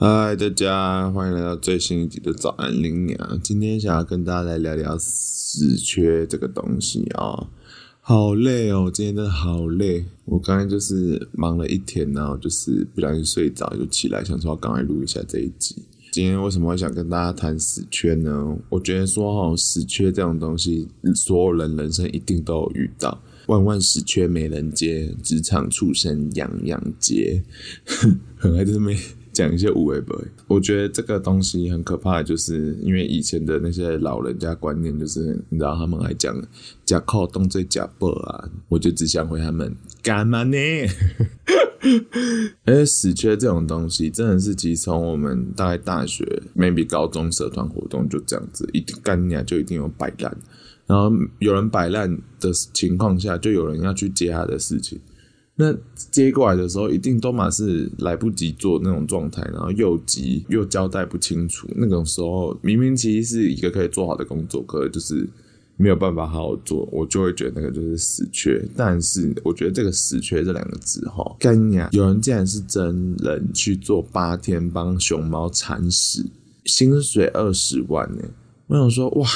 [0.00, 3.40] 嗨，大家欢迎来到最新一集的早安林娘。
[3.42, 7.50] 今天想要跟大家来聊聊死缺这个东西啊、
[8.00, 10.04] 好累哦，今天真的好累。
[10.26, 15.74] 我刚才就是忙了一天，然后就是不小心睡着就起来，想说要赶快录一下这一集。
[16.12, 18.56] 今天为什么会想跟大家谈死缺呢？
[18.68, 20.86] 我觉得说哈，死缺这种东西，
[21.16, 23.20] 所有人人生一定都有遇到。
[23.48, 27.42] 万万死缺没人接，职场畜生样样皆。
[28.38, 28.92] 很爱这么。
[29.38, 36.34] 讲一些无为不为，我觉得这个东西很可怕，就是因为以前的那些老人家观念，就是你知道他们还讲
[36.84, 40.58] “假靠动嘴假报”啊，我就只想回他们干嘛呢？
[42.64, 50.36] 而 且死缺这种东西，真的是其实从我们大概大学，maybe 高中社团活动就这样子，一定干你就一定有摆烂，
[50.88, 54.98] 然后有人摆烂的情况下，就有人要去接他的事情。
[55.60, 55.74] 那
[56.12, 61.68] 接过来的时候，一定都嘛是来不及做那种状态，然后又急又交代不清楚。
[61.74, 65.28] 那种时候，明明其实是一个可以做好的工作，可就是
[65.76, 68.64] 没有办法好好做，我就会觉得那个就是死缺。
[68.76, 71.88] 但是我觉得这个死缺这两个字，哈，干呀！
[71.90, 76.24] 有人竟然是真人去做八天帮熊猫铲屎，
[76.66, 78.22] 薪水二十万呢！
[78.68, 79.28] 我想说，哇，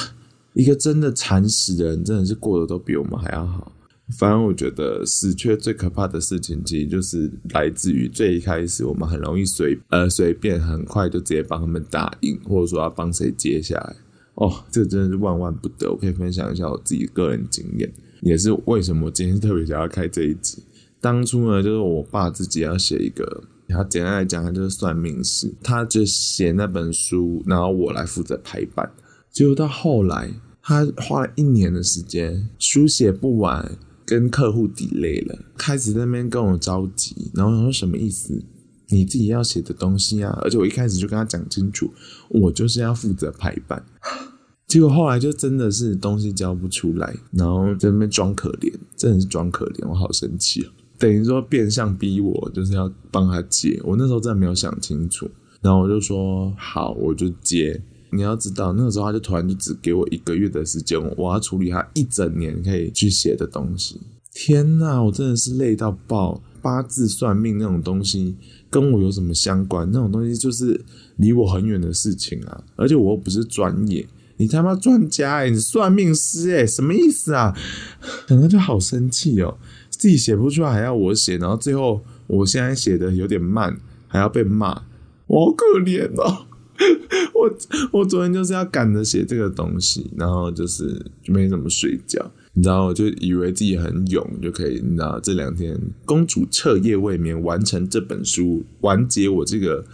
[0.53, 3.69] 一个真的铲屎的人，真的是过得都比我们还要好。
[4.17, 13.95] 反正我觉得死缺最可怕的事情，其实就是来自于最一开始我们很容易随呃随便很快就直接帮他们答应，或者说要帮谁接下来。
[14.35, 15.91] 哦，这真的是万万不得。
[15.91, 17.91] 我可以分享一下我自己个人经验，
[18.21, 20.63] 也是为什么我今天特别想要开这一集。
[20.99, 28.91] 当初呢，就是我爸自己要写一个，他简单来讲，他就是算命师，他就写那本书，然后我来负责排版。
[29.31, 33.77] 结果到后来，他花了一年的时间，书写不完。
[34.05, 38.43] 跟客户 delay 了，开始在那边跟我着急，然后我说什么意思？
[38.89, 40.37] 你自己要写的东西啊！
[40.43, 41.91] 而且我一开始就跟他讲清楚，
[42.29, 43.83] 我就是要负责排版。
[44.67, 50.71] 结果后来就真的是东西交不出来，然后在那边装可怜，真的是装可怜，我好生气啊！
[50.99, 55.27] 等于说变相逼我就是要帮他接，我那时候真的没有想清楚，
[55.61, 57.81] 然后我就说好，我就接。
[58.13, 63.99] 你要知道，那个时候他就突然就只给我一个月的时间，我要处理他一整年可以去写的东西。
[64.31, 66.41] 天哪，我真的是累到爆！
[66.61, 68.37] 八字算命那种东西
[68.69, 69.85] 跟我有什么相关？
[69.91, 70.79] 那种东西就是
[71.17, 72.63] 离我很远的事情啊！
[72.77, 74.07] 而且我又不是专业，
[74.37, 77.53] 你他妈专家欸，你算命师欸，什么意思啊？
[78.25, 79.57] 可能就好生气哦，
[79.89, 84.83] 自己写不出来还要我写，然后最后我现在写的有点慢，还要被骂，
[85.27, 86.45] 我好可怜喔。
[87.33, 87.57] 我
[87.91, 99.85] 我昨天就是要赶着写这个东西，然后就是没怎么睡觉，你知道，我就以为自己很勇就可以，你知道，这两天公主彻夜未眠完成这本书，完结我这个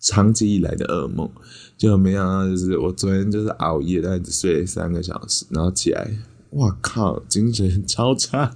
[0.00, 1.28] 长期以来的噩梦，
[1.76, 6.18] 就没想到就是我昨天就是熬夜，但只睡三个小时，然后起来，
[6.50, 8.54] 哇靠，精神 超差，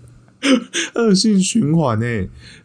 [0.94, 2.06] 恶性循环呢，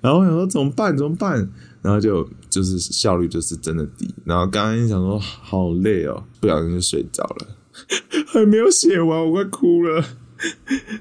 [0.02, 0.96] 然后我想说怎么办？
[0.96, 1.50] 怎么办？
[1.82, 7.48] 然后就就是效率就是真的低，然后刚刚想说好累哦，不小心就睡着了，
[8.32, 10.06] 还没有写完，我快哭了。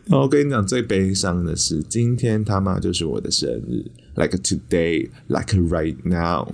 [0.07, 6.49] 然后跟你讲最悲伤的是，今天他妈就是我的生日，like today, like right now。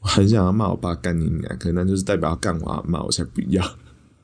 [0.00, 3.64] 我很想要骂我爸干你娘，可能就是代表要干我阿妈，我才不要。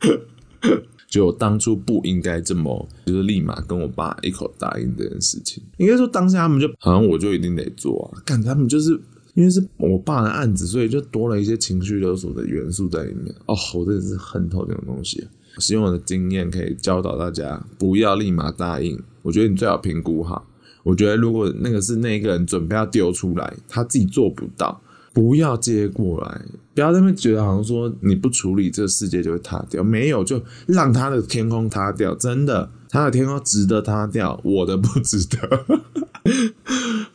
[1.09, 5.63] 就我当初不应该这么，就是立马跟我爸一口答应这件事情。
[5.79, 9.01] 应该说当下他们就好像我就一定得做啊，干他们就是。
[9.35, 13.35] 因为是我爸的案子，所以就多了一些情绪勒索的元素在里面。
[13.47, 15.27] 哦，我真的是恨透这种东西。
[15.59, 19.01] 希望我的经验可以教导大家，不要立马答应。
[19.23, 20.47] 我觉得你最好评估好。
[20.83, 24.81] 我觉得如果那个是那个人准备要丢出来，他自己做不到，
[25.13, 26.43] 不要接过来。
[26.75, 29.83] 不要在那边觉得好像说你不处理，这个世界就会塌掉。
[29.83, 32.15] 没有，就让他的天空塌掉。
[32.17, 35.65] 真的，他的天空值得塌掉，我的不值得。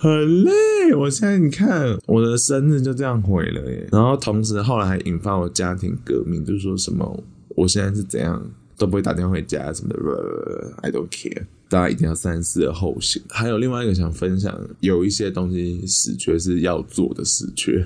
[0.01, 3.85] 很累，我现在你看我的生日就这样毁了耶。
[3.91, 8.41] 然后同时后来还引发我家庭革命，就是说什么我现在是怎样
[8.77, 11.43] 都不会打电话回家什么的，I don't care。
[11.67, 13.21] 大家一定要三思而后行。
[13.27, 17.85] 还有另外一个想分享，有一些东西死缺是要做的死缺，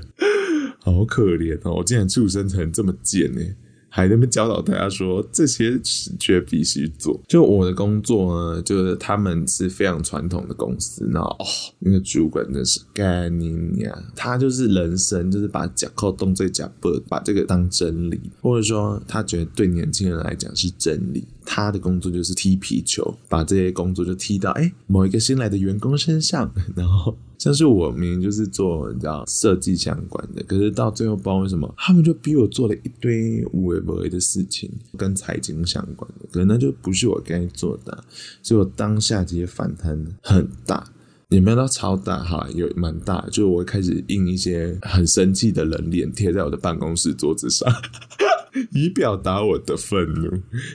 [0.79, 1.77] 好可怜哦！
[1.77, 3.41] 我竟然出生成这么贱呢。
[3.95, 7.21] 还那边教导大家说这些死缺必须做。
[7.27, 11.45] 就我的工作呢，就是他们是非常传统的公司，然后哦，
[11.77, 21.23] 那个主管真是干你娘，他就是人生就是把假扣动最假不把这个当真理，或者说他觉得对年轻人来讲是真理。
[21.45, 27.15] 他的工作就是踢皮球，把这些工作就踢到哎某一个新来的员工身上，然后。
[27.43, 38.01] 像是我明明就是做你知道设计相关的，可是到最后不知道为什么，他们就逼我做了一堆无为不为的事情，跟财经相关的，可能那就不是我该做的，
[38.41, 40.89] 所以我当下其实反弹很大。
[41.29, 47.67] 也没有到超大哈，有蛮大，就我开始印一些很生气的人脸贴在我的办公室桌子上，
[48.71, 50.29] 以表达我的愤怒。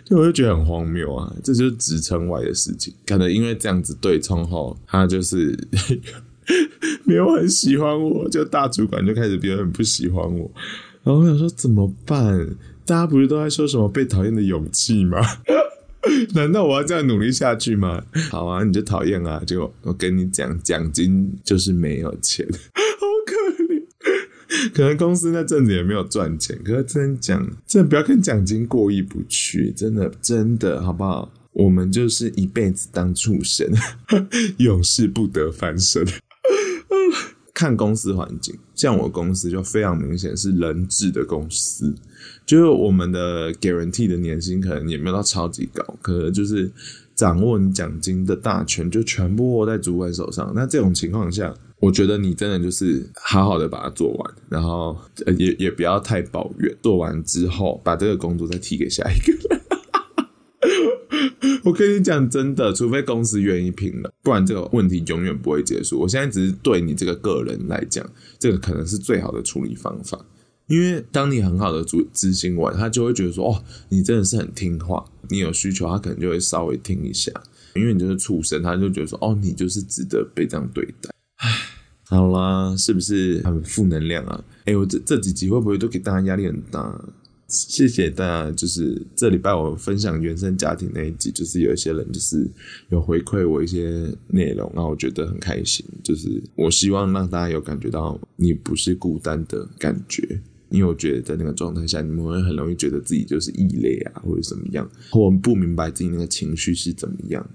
[0.04, 2.92] 就我就觉得很荒谬啊，这就是职称外的事情。
[3.06, 5.56] 可能因为这样子对冲后，他就是
[7.04, 10.50] 没有很喜欢我，就大主管就开始变得很不喜欢我。
[11.04, 12.56] 然后我想说怎么办？
[12.84, 15.18] 大家不是都在说什么被讨厌的勇气吗？
[16.34, 18.02] 难道我要这样努力下去吗？
[18.30, 19.42] 好啊，你就讨厌啊！
[19.46, 23.82] 就我跟你讲，奖金就是没有钱， 好可怜。
[24.72, 31.30] 可能公司那阵子也没有赚钱，可是真讲，真的不要跟奖金过意不去，真的真的好不好？
[31.52, 33.68] 我们就是一辈子当畜生，
[34.58, 36.06] 永世不得翻身。
[37.54, 41.92] 看公司环境，像我公司就非常明显是人治的公司。
[42.46, 46.70] 就是我们的 guarantee 的年薪可能也没有到超级高，可能就是
[47.14, 50.52] 掌握你奖金的大权就全部握在主管手上。
[50.54, 54.96] 那这种情况下，我觉得你真的就是好好的把它做完，然后
[55.36, 56.74] 也也不要太抱怨。
[56.80, 59.57] 做完之后，把这个工作再提给下一个。
[61.68, 66.00] 我跟你讲真的，除非公司愿意拼了，不然这个问题永远不会结束。
[66.00, 70.24] 我现在只是对你这个个人来讲，这个可能是最好的处理方法。
[70.66, 75.04] 因为当你很好的执执行完，他就会觉得说，哦，你真的是很听话。
[75.28, 77.30] 你有需求，他可能就会稍微听一下。
[77.74, 81.10] 因为你就是畜生，他就觉得说，哦，你就是值得被这样对待。
[81.36, 81.50] 唉，
[82.08, 84.42] 好啦，是不是很负能量啊？
[84.64, 86.98] 哎，我这这几集会不会都给大家压力很大？
[87.48, 92.46] 谢谢大家，就是这礼拜我分享原生家庭那一集，就是有一些人就是
[92.90, 95.84] 有回馈我一些内容，然后我觉得很开心。
[96.04, 100.40] 就是我希望让大家有感觉到你不是孤单的感觉。
[100.70, 107.50] 因为我觉得在那个状态下，你们会很容易觉得自己就是异类啊，或者怎么样，或我们不明白自己那个情绪是怎么样。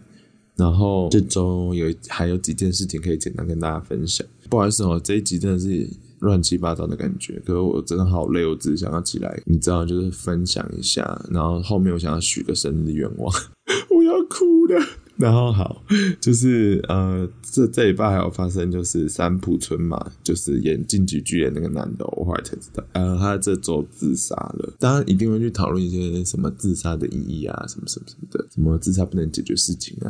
[0.56, 4.26] 然后这周有还有几件事情可以简单跟大家分享。
[4.54, 5.90] 不好意思哦，这一集真的是
[6.20, 11.20] 乱七八糟的感觉，可是我真的好累，我只是想要起来，你知道，就是分享一下。
[11.32, 13.34] 然后后面我想要许个生日愿望，
[13.90, 14.80] 我要哭了。
[15.16, 15.84] 然后好，
[16.20, 24.74] 就是呃，这这礼拜还有发生，就是三浦春马，就是演《进击的巨人》那个男的，我后来才知道，呃，他这周自杀了。
[24.80, 30.10] 当然一定会去讨论一些什么自杀的意义啊，什么什么什么的，什么自杀不能解决事情啊，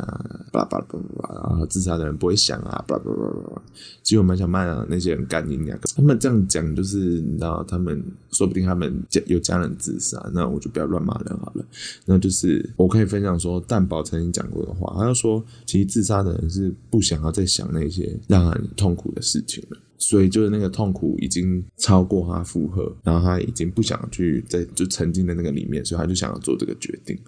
[0.50, 3.62] 巴拉巴拉巴拉巴拉，然后自杀的人不会想啊，巴拉巴拉巴拉。
[4.02, 8.02] 其实我蛮想骂啊，那些人干你两个，他们这样讲就是你知道，他们
[8.32, 11.64] 说不定他们家有家人自杀，那我就不要乱骂人好了。
[12.06, 14.93] 那就是我可以分享说，蛋宝曾经讲过的话。
[14.98, 27.18] 他就说，其实自杀的人是不想要再想那些让人痛苦的事情了，所以就是那个痛苦已经超过他负荷，然后他已经不想去再就沉浸在那个里面，所以他就想要做这个决定。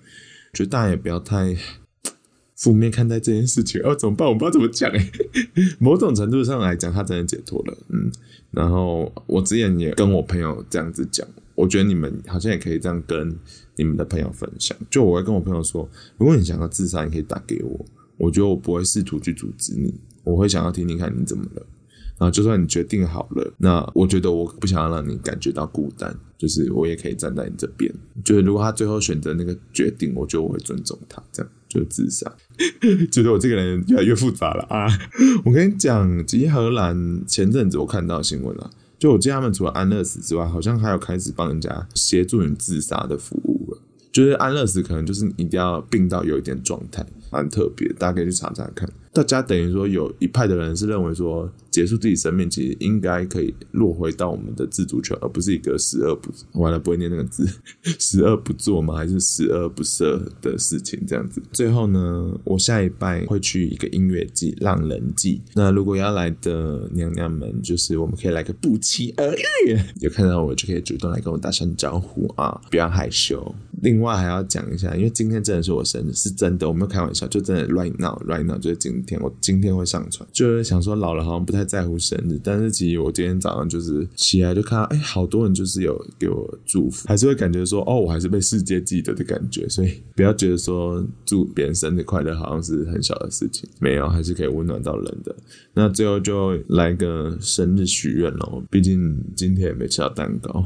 [0.52, 1.56] 就大家也不要太
[2.56, 3.80] 负面看待这件事情。
[3.82, 4.26] 哦，怎么办？
[4.26, 5.10] 我不知道怎么讲哎。
[5.78, 7.76] 某种程度上来讲，他真的解脱了。
[7.90, 8.10] 嗯，
[8.50, 13.38] 然后我之前也跟我朋友这样子讲，我觉得你们好像也可以这样跟。
[13.76, 15.88] 你们的朋友分享，就我会跟我朋友说，
[16.18, 17.84] 如果你想要自杀，你可以打给我，
[18.16, 19.94] 我觉得我不会试图去阻止你，
[20.24, 21.66] 我会想要听听看你怎么了。
[22.18, 27.92] 然后就算你决定好了，那我觉得我不想要让你感觉到孤单，就是我也可以站在你这边。
[28.24, 32.34] 就是如果他最后选择那个决定，我觉得我会尊重他，这样就自杀。
[33.12, 34.88] 觉 得我这个人越来越复杂了啊！
[35.44, 38.70] 我跟你讲，其实荷兰前阵子我看到新闻了。
[38.98, 43.55] 就我记得他们除了安乐死之外，好像还有开始帮人家协助你自杀的服务。
[44.16, 48.88] 就是安乐死可能就是你一定要病到有一点状态，蛮特别，大家可以去查查看。
[49.12, 57.46] 大家等于说有一派的人是认为说，结束自己生命其实应该可以落回到我们的自主权，而不是一个十恶不完了不会念那个字，
[57.98, 58.94] 十恶不作吗？
[58.94, 61.42] 还是十恶不赦的事情这样子？
[61.52, 65.42] 最后呢，我下一拜会去一个音乐祭，浪人祭。
[65.54, 69.34] 那如果要来的娘娘们，就是我们可以来个不期而
[69.66, 73.54] 遇，有看到我就可以主动来跟我打声招呼啊，不要害羞。
[73.82, 95.34] 另外还要讲一下，因为今天真的是我生日，是真的，我没有开玩笑，就真的 right now right now 就是今天，我今天会上传，就是想说老了好像不太在乎生日，但是其实我今天早上就是起来就看到，哎，好多人就是有给我祝福，还是会感觉说，哦，我还是被世界记得的感觉，所以不要觉得说祝别人生日快乐好像是很小的事情，没有，还是可以温暖到人的。
[95.74, 100.64] 那最后就来个生日许愿喽，毕竟今天也没吃到蛋糕。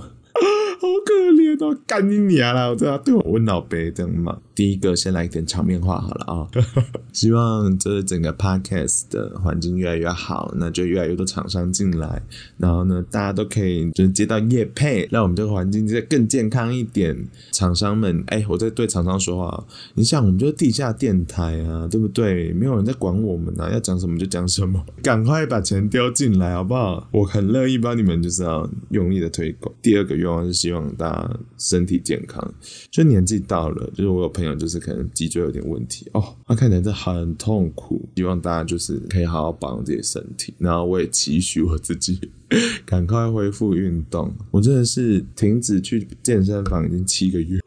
[0.80, 2.68] 好可怜哦，干你娘啦！
[2.68, 4.38] 我都要对我问老贝这样嘛。
[4.60, 6.48] 第一个先来一点场面话好了啊、哦，
[7.14, 12.22] 希望这整个 podcast 的环境越来越好，那就越来越多厂商进来，
[12.58, 17.16] 然后呢，大家都可以就是接到业配，让我们这个环境再更健康一点。
[17.52, 22.52] 厂商们，哎，我在对厂商说话，你像，我们就是地下电台啊，对不对？
[22.52, 27.08] 没有人在管我们啊，要讲什么就讲什么， 赶快把钱丢进来好不好？
[27.12, 29.74] 我很乐意帮你们，就是要用力的推广。
[29.80, 32.46] 第二个愿望是希望大家身体健康，
[32.90, 34.49] 就年纪到了，就是我有朋友。
[34.58, 38.08] 就是可能脊椎有点问题哦，他看起来真的很痛苦。
[38.16, 42.18] 希望大家就是可以好好保养自己身体，然后我也期许我自己
[42.84, 44.32] 赶快恢复运动。
[44.50, 47.58] 我真的是停止去健身房已经七个月，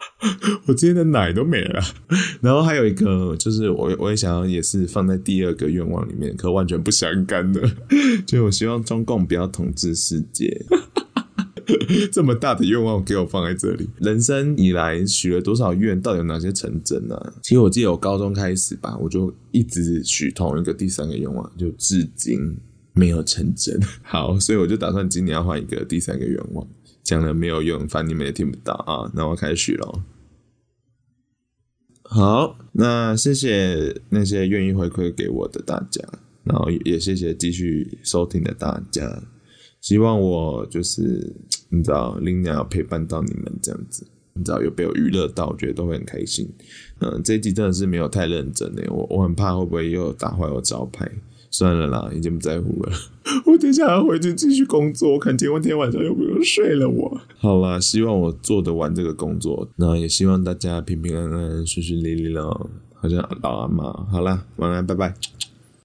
[0.66, 1.82] 我今天的奶都没了。
[2.42, 7.62] 然后还有一个就是我我也想要也是放在第二个愿望里面，可完全不相干的，
[8.28, 10.66] 就我希望中共不要统治世界。
[12.12, 22.58] 这么大的愿望给我放在这里，人生以来许了多少愿，到底有哪些成真呢、其实我记得我高中开始吧，我就一直许同一个第三个愿望，就至今
[22.94, 23.80] 没有成真。
[24.03, 26.68] 好，所以我就打算今年要换一个第三个愿望，
[27.03, 29.12] 讲了没有用，反正你们也听不到啊。
[29.15, 30.03] 那我开始许了。
[32.03, 36.01] 好，那谢谢那些愿意回馈给我的大家，
[36.44, 39.24] 然后也谢谢继续收听的大家。
[39.84, 41.36] 希望我就是
[41.68, 46.50] 你知道，林鸟要陪伴到你们这样子，你知道有被我娱乐到，我觉得都会很开心。
[47.00, 51.12] 嗯，这一集真的是没有太认真诶，我我很怕会不会又打坏我招牌。
[51.52, 52.92] 算了啦，已经不在乎了。
[53.46, 57.22] 我等下要回去继续工作，我看今天晚上又不用睡了我。
[57.38, 62.70] 好啦，希望我做得完这个工作，那也希望大家平平安安、顺顺利利了。
[62.96, 65.13] 好像老阿妈，好啦，晚安，拜拜。